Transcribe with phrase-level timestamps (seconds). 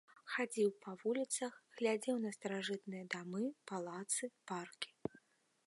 [0.35, 4.91] Хадзіў па вуліцах, глядзеў на старажытныя дамы, палацы, паркі.